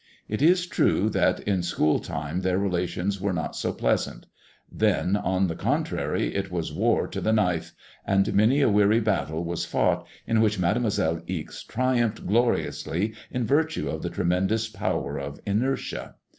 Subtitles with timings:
[0.27, 4.25] It is true that in school time their relations were not so pleasant.
[4.71, 8.99] Then, on the con trary, it was war to the knife, and many a weary
[8.99, 15.19] battle was fought, in which Mademoiselle Ixe triumphed gloriously in virtue of the tremendous power
[15.19, 16.15] of inertia.